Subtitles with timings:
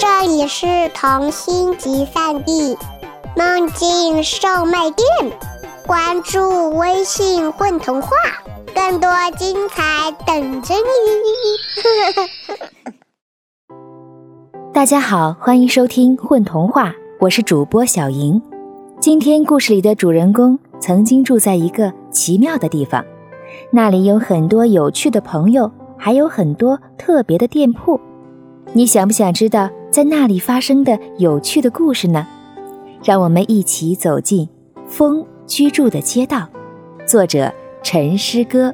[0.00, 2.74] 这里是童心集散地
[3.36, 5.06] 梦境售卖店，
[5.86, 8.08] 关注微信“混童话”，
[8.74, 10.80] 更多精彩等着你。
[14.72, 16.88] 大家好，欢迎收听《混童话》，
[17.20, 18.40] 我是主播小莹。
[19.00, 23.04] 今天故事里的主人公曾经住在一个奇妙的地方，
[23.70, 28.00] 那里有很多有趣的朋友，还有很多特别的店铺。
[28.72, 32.24] 你想不想知道在那里发生的有趣的故事呢？
[33.02, 34.48] 让我们一起走进
[34.86, 36.46] 风居住的街道。
[37.04, 37.52] 作者：
[37.82, 38.72] 陈诗歌。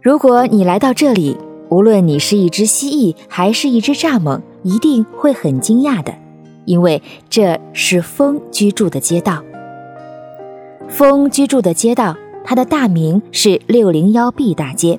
[0.00, 1.36] 如果你来到这里，
[1.68, 6.12] 无论你是一只蜥蜴还是一只蚱蜢，一定会很惊讶的，
[6.64, 9.40] 因为这是风居住的街道。
[10.88, 14.98] 风居住的街道，它的大名是六零幺 B 大街。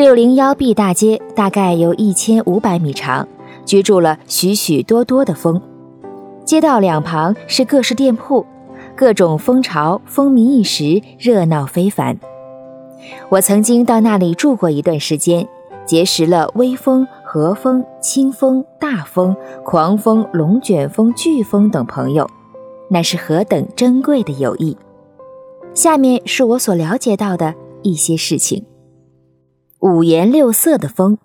[0.00, 3.28] 六零幺 B 大街大概有一千五百米长，
[3.66, 5.60] 居住了许许多多的蜂。
[6.42, 8.46] 街道两旁是各式店铺，
[8.96, 12.18] 各种蜂巢风靡一时，热闹非凡。
[13.28, 15.46] 我曾经到那里住过一段时间，
[15.84, 22.26] 结识了微风、和风、清风、大风、狂风、龙卷风、飓风等朋友，
[22.88, 24.78] 那是何等珍贵的友谊！
[25.74, 28.64] 下面是我所了解到的一些事情。
[29.80, 31.16] 五颜六色的风，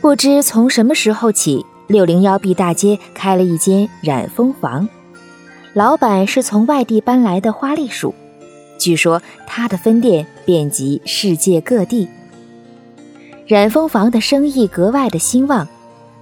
[0.00, 4.88] 不知从什么时候起，六零幺 B 大街开了一间染蜂房，
[5.74, 8.14] 老板是从外地搬来的花栗鼠，
[8.78, 12.08] 据说他的分店遍及世界各地。
[13.46, 15.68] 染蜂房的生意格外的兴旺，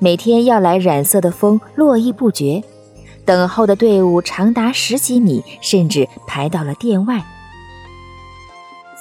[0.01, 2.65] 每天要来染色的蜂络绎不绝，
[3.25, 7.25] 等候的队伍长达十几米，甚至排到了店外。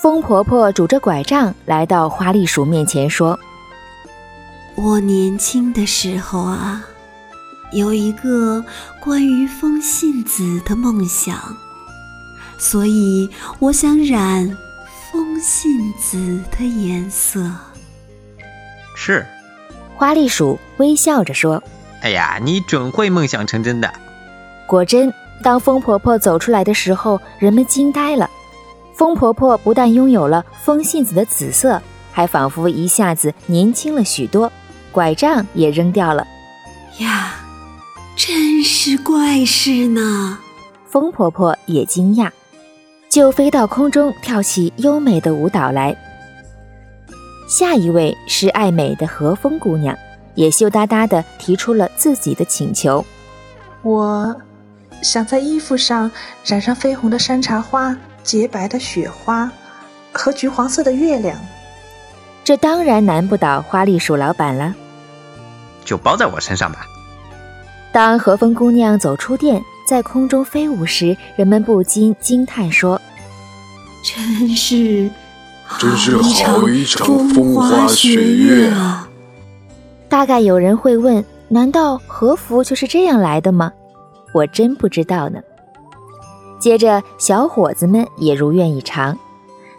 [0.06, 3.39] 疯婆婆拄着拐杖来到花栗鼠面前，说
[4.78, 6.84] ：“我年轻的时候啊，
[7.72, 8.64] 有一个
[9.00, 11.35] 关于风信子的梦想，
[12.59, 14.56] 所以我想染
[15.12, 17.41] 风信子的颜色。”
[18.96, 19.25] 是，
[19.96, 21.63] 花栗鼠微笑着说
[22.03, 23.91] ：“哎呀，你准会梦想成真的。”
[24.69, 28.30] 果真，当风婆婆走出来的时候，人们惊呆了。
[28.95, 34.51] 疯婆婆不但拥有了风信子的紫色，还仿佛一下子年轻了许多，
[34.91, 36.25] 拐杖也扔掉了。
[37.00, 37.35] 呀，
[38.16, 40.39] 真是怪事呢！
[40.88, 42.31] 风婆婆也惊讶，
[43.09, 45.94] 就飞到空中跳起优美的舞蹈来。
[47.50, 49.94] 下一位是爱美的和风姑娘，
[50.35, 53.06] 也羞答答地提出了自己的请求
[53.83, 54.33] ：“我
[55.03, 56.09] 想在衣服上
[56.45, 57.94] 染上绯红的山茶花。”
[58.25, 59.50] 洁白的雪花
[60.12, 61.38] 和橘黄色的月亮，
[62.44, 64.74] 这当然难不倒花栗鼠老板了。
[65.86, 66.88] 就包在我身上吧。
[67.94, 73.00] 当和风姑娘走出店，在空中飞舞时，人们不禁惊叹说
[74.03, 75.09] ：“真是，
[75.78, 79.07] 真是好一场风花雪月啊！”
[80.09, 83.72] 大概有人会问：难道和服就是这样来的吗？
[84.34, 85.40] 我真不知道呢。
[86.66, 89.16] 接着，小伙子们也如愿以偿，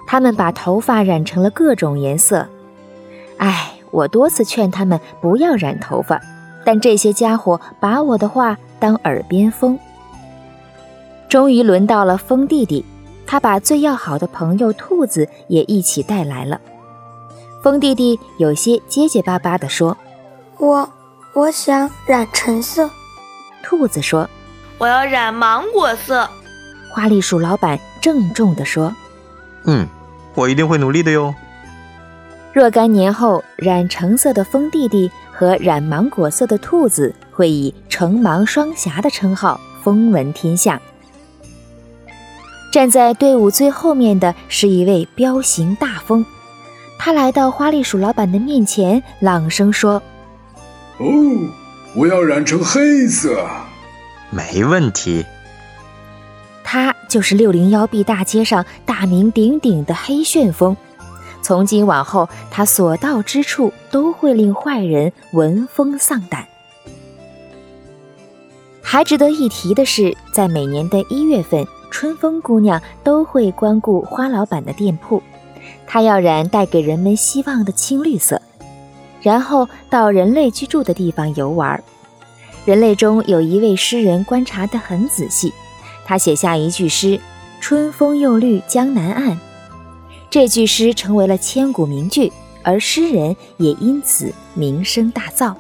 [0.07, 2.47] 他们把头发染成了各种颜色。
[3.39, 6.21] 唉，我多次劝他们不要染头发，
[6.65, 9.77] 但这些家伙把我的话当耳边风。
[11.29, 12.85] 终于轮到了风弟弟，
[13.27, 16.61] 他把最要好的朋友兔子也一起带来了。
[17.65, 19.97] 风弟弟有些结结巴巴地说
[20.59, 20.89] ：“我，
[21.35, 22.89] 我想染橙色。”
[23.65, 24.31] 兔子说
[24.79, 26.31] ：“我要染芒果色。”
[26.97, 28.91] 花栗鼠老板郑重地说
[29.69, 29.87] ：“嗯，
[30.35, 31.35] 我一定会努力的哟。”
[32.55, 40.81] 若干年后，染橙色的风弟弟和染芒果色的兔子会以“橙芒双侠”的称号风闻天下。
[42.73, 46.25] 站在队伍最后面的是一位彪形大风，
[46.99, 50.03] 他来到花栗鼠老板的面前，朗声说
[50.97, 51.05] ：“哦，
[51.95, 53.47] 我要染成黑色。”
[54.33, 55.27] 没问题。
[57.09, 60.77] 就是六零幺 B 大街上大名鼎鼎的黑旋风，
[61.43, 66.47] 从今往后，他所到之处都会令坏人闻风丧胆。
[68.83, 75.23] 还值得一提的是，在每年的一月份，春风姑娘都会光顾花老板的店铺，
[75.87, 78.41] 她要染带给人们希望的青绿色，
[79.21, 81.83] 然后到人类居住的地方游玩。
[82.65, 85.53] 人类中有一位诗人观察得很仔细。
[86.07, 87.21] 他写下一句诗
[87.61, 89.37] ：“春风又绿江南岸。”
[90.31, 92.33] 这句诗成为了千古名句，
[92.63, 95.55] 而诗人也因此名声大噪。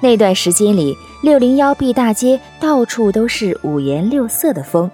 [0.00, 4.90] 那段时间里，六零幺 B 大街到处都是五颜六色的风，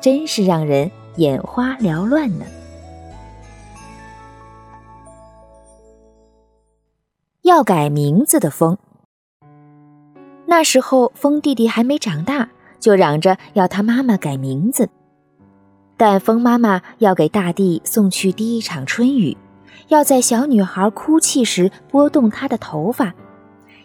[0.00, 2.44] 真是让人眼花缭乱呢。
[7.42, 8.78] 要改名字的风，
[10.46, 12.48] 那时候风弟弟还没长大，
[12.82, 14.90] 就嚷着要他妈妈改名字。
[15.96, 19.36] 但风妈妈要给大地送去第一场春雨，
[19.86, 23.14] 要在小女孩哭泣时拨动她的头发。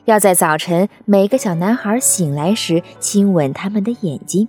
[0.06, 4.48] 要在早晨每个小男孩醒来时亲吻他们的眼睛，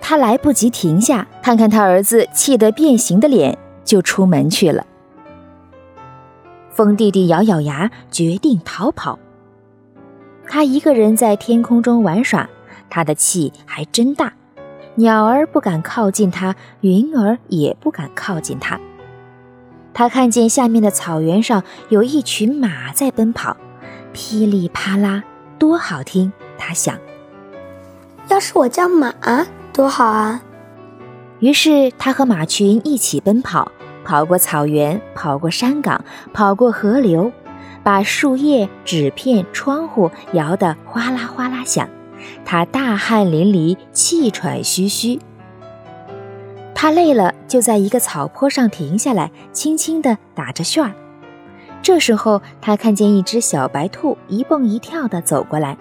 [0.00, 4.84] 他来不及停下看看他儿子气得变形的脸，就出门去了。
[6.70, 9.16] 风弟弟咬咬牙，决定逃跑。
[10.46, 12.50] 他一个人在天空中玩耍，
[12.94, 14.32] 他的气还真大，
[14.94, 18.78] 鸟儿不敢靠近他，云儿也不敢靠近他。
[19.92, 23.56] 他看见下面的草原上有一群马在奔跑。
[24.12, 25.24] 噼里啪啦，
[25.58, 26.32] 多好听！
[26.56, 26.96] 他想，
[28.28, 29.12] 要是我叫马，
[29.72, 30.40] 多好啊！
[31.40, 33.72] 于是他和马群一起奔跑，
[34.04, 37.32] 跑过草原，跑过山岗，跑过河流，
[37.82, 41.88] 把树叶、纸片、窗户摇得哗啦哗啦响。
[42.44, 45.18] 他大汗淋漓，气喘吁吁。
[46.74, 50.92] 他累了，就在一个草坡上停下来，轻轻地打着旋儿。
[51.80, 55.76] 这时候，他看见一只小白兔一蹦一跳地走过来，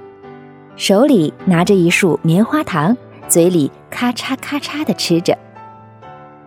[0.75, 2.95] 手里拿着一束棉花糖，
[3.27, 5.37] 嘴里咔嚓咔嚓地吃着。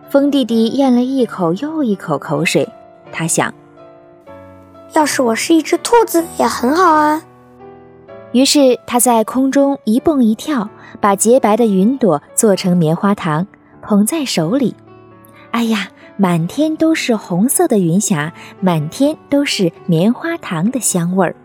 [0.09, 2.67] 风弟弟咽了一口又一口口水，
[3.11, 3.53] 他想：
[4.93, 7.21] 要是我是一只兔子，也很好啊。
[8.37, 10.69] 于是他在空中一蹦一跳，
[11.01, 13.47] 把洁白的云朵做成棉花糖，
[13.81, 14.75] 捧在手里。
[15.49, 15.87] 哎呀！
[16.17, 21.35] 满天都是红色的云霞，满天都是棉花糖的香味儿。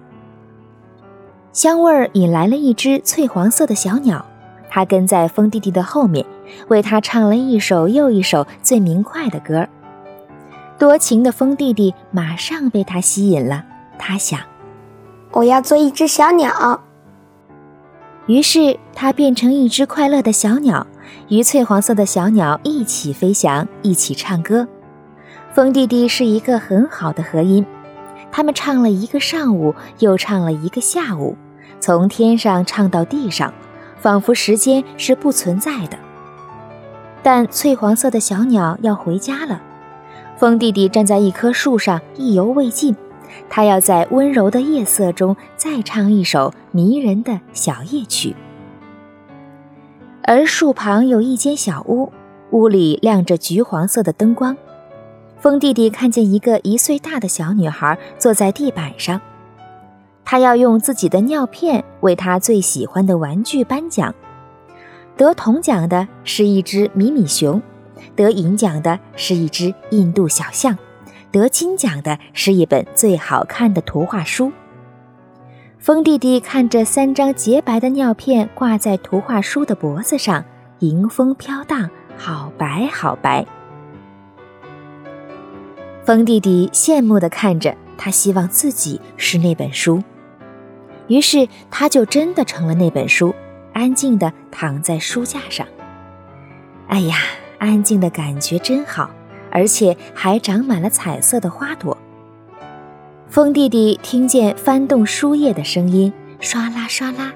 [1.55, 4.23] 香味儿引来了一只翠黄色的小鸟，
[4.69, 6.27] 它跟在风弟弟的后面，
[6.69, 9.67] 为他唱了一首又一首最明快的歌。
[10.79, 13.65] 多情的风弟弟马上被它吸引了，
[13.99, 14.41] 他想：
[15.33, 16.81] 我要做一只小鸟。
[18.27, 20.87] 于是它变成一只快乐的小鸟。
[21.29, 24.67] 与翠黄色的小鸟一起飞翔，一起唱歌。
[25.53, 27.65] 风弟弟是一个很好的和音，
[28.31, 31.37] 他们唱了一个上午，又唱了一个下午，
[31.81, 33.53] 从天上唱到地上，
[33.99, 35.99] 仿佛时间是不存在的。
[37.23, 39.61] 但翠黄色的小鸟要回家了，
[40.37, 42.97] 风弟弟站在一棵树上，意犹未尽，
[43.49, 48.35] 他要在温柔的夜色中再唱一首迷人的小夜曲。
[50.25, 52.13] 而树旁有一间小屋，
[52.51, 54.57] 屋里亮着橘黄色的灯光。
[55.39, 59.21] 风弟弟看见一个一岁大的小女孩坐在地板上，
[60.25, 64.15] 他要用自己的尿片为他最喜欢的玩具颁奖。
[65.17, 67.61] 得铜奖的是一只米米熊，
[68.15, 70.79] 得银奖的是一只印度小象，
[71.33, 74.53] 得金奖的是一本最好看的图画书。
[75.79, 80.45] 风弟弟看着三张洁白的尿片挂在图画书的脖子上，
[80.79, 83.45] 迎风飘荡，好白好白。
[86.05, 90.03] 风弟弟羡慕地看着，他希望自己是那本书，
[91.09, 93.35] 于是他就真的成了那本书，
[93.73, 95.67] 安静地躺在书架上。
[96.89, 97.17] 哎呀，
[97.59, 99.11] 安静的感觉真好，
[99.53, 101.97] 而且还长满了彩色的花朵。
[103.29, 107.33] 风弟弟听见翻动书页的声音，唰啦唰啦。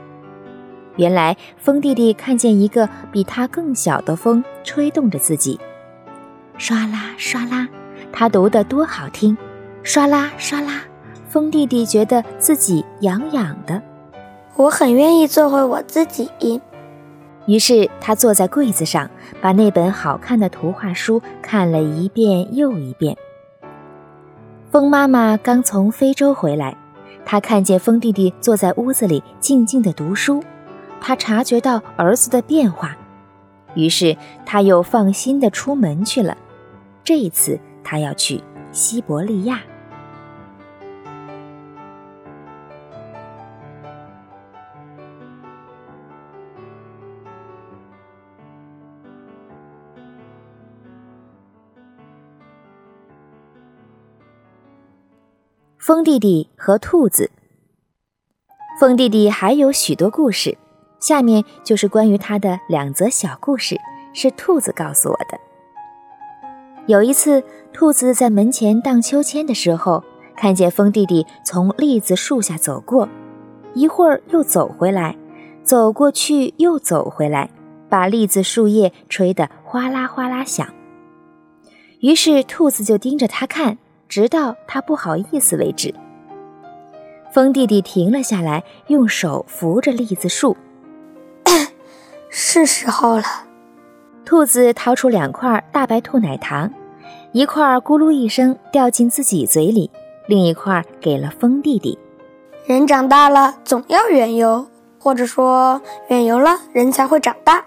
[0.96, 5.60] 原来风弟弟看见一个比他更小的风吹动着自己，
[6.58, 7.68] 唰啦唰啦。
[8.12, 9.36] 他读得多好听，
[9.84, 10.82] 唰啦唰啦。
[11.28, 13.82] 风弟弟觉得自己痒痒的，
[14.54, 16.30] 我很愿意做回我自己。
[17.46, 19.08] 于是他坐在柜子上，
[19.40, 23.16] 把那本好看的图画书看了一遍又一遍。
[24.70, 26.76] 风妈妈刚从非洲回来，
[27.24, 30.42] 她看见风弟弟坐在屋子里静静的读书，
[31.00, 32.96] 她察觉到儿子的变化，
[33.74, 36.36] 于是她又放心的出门去了。
[37.04, 39.60] 这一次，她要去西伯利亚。
[55.86, 57.30] 风弟弟和兔子。
[58.80, 60.58] 风弟弟还有许多故事，
[60.98, 63.80] 下面就是关于他的两则小故事，
[64.12, 65.38] 是兔子告诉我的。
[66.88, 67.40] 有一次，
[67.72, 70.02] 兔子在门前荡秋千的时候，
[70.36, 73.08] 看见风弟弟从栗子树下走过，
[73.72, 75.16] 一会儿又走回来，
[75.62, 77.48] 走过去又走回来，
[77.88, 80.66] 把栗子树叶吹得哗啦哗啦响。
[82.00, 83.78] 于是兔子就盯着他看，
[84.08, 85.94] 直到他不好意思为止。
[87.32, 90.56] 风弟弟停了下来，用手扶着栗子树。
[92.30, 93.24] 是时候了。
[94.24, 96.72] 兔子掏出两块大白兔奶糖，
[97.32, 99.90] 一块咕噜一声掉进自己嘴里，
[100.26, 101.98] 另一块给了风弟弟。
[102.64, 104.66] 人长大了总要远游，
[104.98, 107.64] 或者说远游了人才会长大。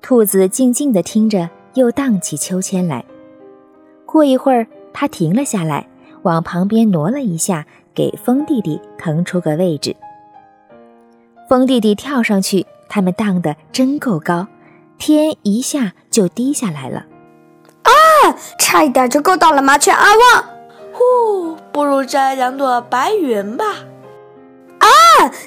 [0.00, 3.04] 兔子静静地听着，又荡起秋千来。
[4.06, 4.66] 过一会儿，
[4.98, 5.86] 他停了下来，
[6.22, 7.66] 往旁边挪了一下。
[7.94, 9.96] 给风弟弟腾出个位置，
[11.48, 14.48] 风弟弟跳上去，他们荡得真够高，
[14.98, 17.06] 天一下就低下来了。
[17.84, 17.90] 啊，
[18.58, 20.44] 差一点就够到了麻雀阿旺。
[20.92, 23.64] 呼，不如摘两朵白云吧。
[24.78, 24.88] 啊，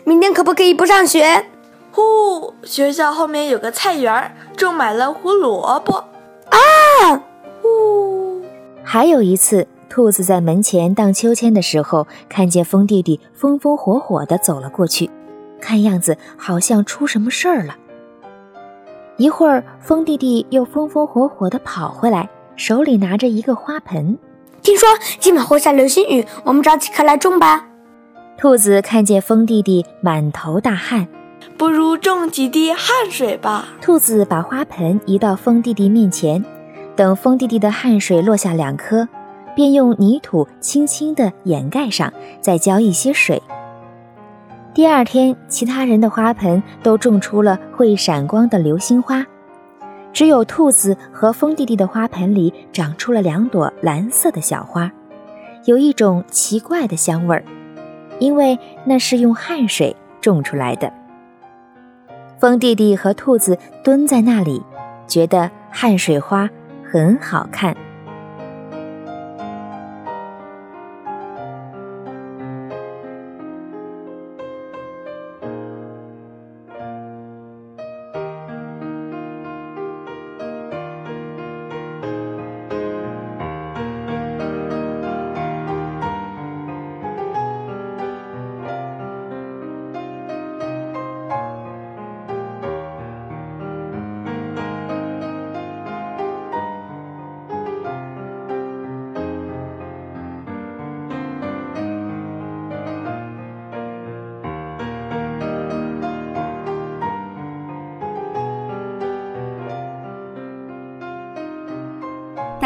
[0.04, 1.46] 明天可不可以不上学？
[1.92, 5.98] 呼，学校后面有个菜园，种满了胡萝卜。
[6.50, 6.58] 啊，
[7.14, 7.22] 呼，
[8.92, 9.68] 还有一次。
[9.88, 15.08] 兔子在门前荡秋千的时候，看见风弟弟风风火火地走了过去，
[15.62, 17.76] 看样子好像出什么事儿了。
[19.18, 24.18] 一会儿，风弟弟又风风火火地跑回来，手里拿着一个花盆。
[24.64, 27.68] 听说今晚会下流星雨，我们找几棵来种吧。
[28.40, 31.08] 兔子看见风弟弟满头大汗，
[31.60, 33.68] 不如种几滴汗水吧。
[33.82, 36.44] 兔子把花盆移到风弟弟面前，
[37.00, 39.08] 等风弟弟的汗水落下两颗。
[39.56, 43.42] 便用泥土轻轻地掩盖上，再浇一些水。
[44.74, 49.26] 第二天，其他人的花盆都种出了会闪光的流星花，
[50.14, 54.90] 只有兔子和风弟弟的花盆里长出了两朵蓝色的小花，
[55.66, 57.44] 有一种奇怪的香味儿，
[58.20, 60.92] 因为那是用汗水种出来的。
[62.38, 64.62] 风弟弟和兔子蹲在那里，
[65.06, 66.50] 觉得汗水花
[66.92, 67.89] 很好看。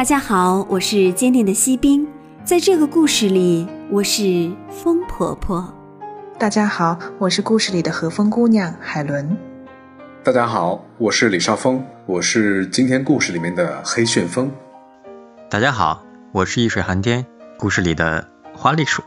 [0.03, 2.05] 大家好，我是坚定的锡兵，
[2.43, 5.73] 在这个故事里，我是风婆婆。
[6.37, 9.37] 大家好，我是故事里的和风姑娘海伦。
[10.21, 14.51] 大家好，我是李少峰，我是今天故事里面的黑旋风。
[15.49, 17.25] 大家好，我是易水寒天，
[17.57, 19.01] 故事里的花栗鼠。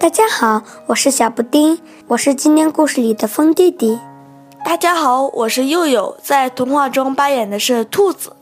[0.00, 1.78] 大家好，我是小布丁，
[2.08, 4.00] 我是今天故事里的风弟弟。
[4.64, 8.32] 大家好，我是佑佑，在童话中扮演的是兔子。